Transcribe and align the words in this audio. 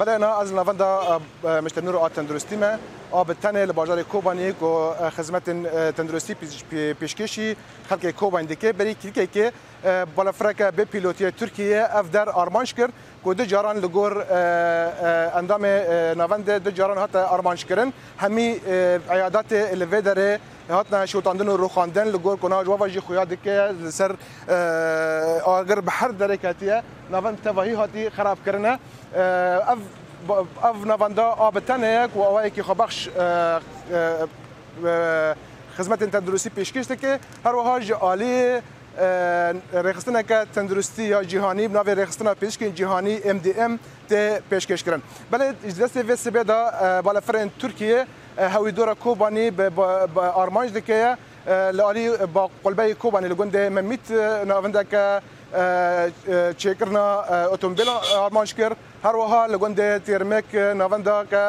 برای 0.00 0.14
اینا 0.14 0.34
از 0.40 0.52
نواندا 0.52 1.20
مشت 1.64 1.78
نور 1.78 1.96
آت 1.96 2.12
تندرستیمه 2.12 2.78
آب 3.10 3.32
تنه 3.34 3.66
لباجار 3.66 4.02
کوبانی 4.02 4.52
کو 4.52 4.90
خدمت 5.16 5.44
تندرستی 5.96 6.34
پیشکشی 7.00 7.56
خلق 7.90 8.10
کوبان 8.10 8.44
دکه 8.44 8.72
بری 8.72 8.94
کلیکه 8.94 9.26
که 9.26 9.52
بالافرک 10.16 10.56
به 10.62 10.84
پیلوتی 10.84 11.30
ترکیه 11.30 11.86
اف 11.92 12.10
در 12.10 12.28
آرمانش 12.28 12.74
کرد 12.74 12.92
کو 13.24 13.34
دو 13.34 13.44
جاران 13.44 13.76
لگور 13.76 14.24
اندام 15.36 15.64
نواند 16.16 16.50
دو 16.50 16.70
جاران 16.70 16.98
هات 16.98 17.16
آرمانش 17.16 17.64
کردن 17.64 17.92
همی 18.18 18.60
عیادات 19.10 19.52
الویدره 19.52 20.38
هاتنا 20.70 21.06
شوتاندن 21.06 21.48
و 21.48 21.56
روخاندن 21.56 22.06
لگور 22.06 22.36
کنا 22.36 22.62
جواب 22.64 22.86
جی 22.88 23.00
خویا 23.00 23.24
دکه 23.24 23.74
سر 23.90 24.10
اگر 25.46 25.80
به 25.80 25.90
هر 25.92 26.08
دره 26.10 26.36
کاتیه 26.36 26.82
نوان 27.12 27.36
تواهی 27.44 27.72
هاتی 27.72 28.10
خراب 28.10 28.38
کرنه 28.46 28.78
اف 29.14 29.78
اف 30.62 30.86
نواندا 30.86 31.22
آبتن 31.22 32.04
یک 32.06 32.16
و 32.16 32.20
اوایی 32.22 32.50
که 32.50 32.62
خبخش 32.62 33.08
خدمت 35.78 36.04
تندرستی 36.04 36.50
پیشکش 36.50 36.86
دکه 36.86 37.18
هر 37.44 37.54
وها 37.54 37.80
جی 37.80 37.92
عالی 37.92 38.58
رخصتنا 39.74 40.22
که 40.22 40.46
تندرستی 40.54 41.04
یا 41.04 41.24
جهانی 41.24 41.68
بنا 41.68 41.82
به 41.82 41.94
رخصتنا 41.94 42.34
پیشکن 42.34 42.74
جهانی 42.74 43.18
ام 43.24 43.38
دی 43.38 43.52
ام 43.52 43.78
ته 44.08 44.42
پیشکش 44.50 44.84
کرن 44.84 45.02
بله 45.30 45.54
اجلاس 45.64 45.96
وی 45.96 46.16
سبه 46.16 46.42
دا 46.44 47.00
بالا 47.04 47.20
فرن 47.20 47.50
ترکیه 47.62 48.04
هەوی 48.54 48.72
دۆرە 48.76 48.94
کۆبانی 49.04 49.48
ئارمانج 50.36 50.70
دکەیە 50.78 51.12
لە 51.76 51.82
علی 51.90 52.04
با 52.34 52.44
قلبەی 52.64 52.92
کۆبانی 53.02 53.28
لە 53.32 53.36
گوندێ 53.40 53.62
مەمیت 53.76 54.06
ناوەندەکە 54.50 55.04
چێکردنا 56.60 57.06
ئۆتۆمبیل 57.52 57.88
ئارمانج 58.16 58.50
کرد 58.58 58.76
هەروەها 59.06 59.42
لە 59.52 59.56
گوندێ 59.62 59.88
تێرمێک 60.06 60.48
ناوەندەکە 60.80 61.44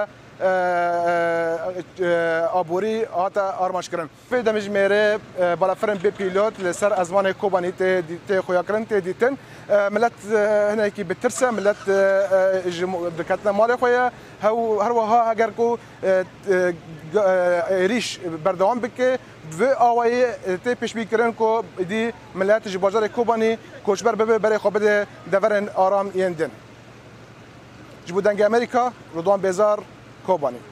آبوری 2.53 3.05
هاتا 3.05 3.45
آرماش 3.61 3.89
کرن 3.89 4.09
فی 4.29 4.41
دمج 4.41 4.69
میره 4.69 5.17
بالا 5.59 5.73
فرن 5.75 5.97
بی 6.01 6.09
پیلوت 6.09 6.59
لسر 6.59 6.93
ازمان 7.01 7.31
کوبانی 7.33 7.71
تی 7.71 8.01
تی 8.27 8.41
خویا 8.41 8.63
کرن 8.65 8.85
تی 8.89 8.99
دیتن 9.01 9.37
ملت 9.69 10.11
هنا 10.73 10.87
کی 10.89 11.03
بترسه 11.03 11.49
ملت 11.53 11.77
دکتنا 13.19 13.51
مال 13.51 13.75
خویا 13.77 14.11
هو 14.43 14.81
هر 14.81 14.91
وها 14.91 15.19
اگر 15.31 15.49
کو 15.53 15.77
ریش 17.85 18.19
بردوام 18.45 18.79
بکه 18.79 19.19
و 19.59 19.63
آوایی 19.77 20.25
تی 20.63 20.73
پیش 20.75 20.93
بیکرن 20.93 21.31
کو 21.37 21.61
دی 21.89 22.11
ملت 22.35 22.67
جبازار 22.67 23.07
کوبانی 23.07 23.57
کوچبر 23.85 24.15
ببه 24.15 24.37
برای 24.37 24.57
خواب 24.57 24.77
دورن 25.31 25.69
آرام 25.75 26.11
یندن 26.15 26.49
جبودنگ 28.05 28.41
امریکا 28.41 28.91
رضوان 29.15 29.41
بزار 29.41 29.83
company 30.25 30.70